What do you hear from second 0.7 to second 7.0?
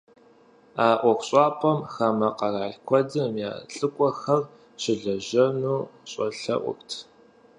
А ӏуэхущӏапӏэм хамэ къэрал куэдым я лӀыкӀуэхэр щылэжьэну щӀэлъэӀурт.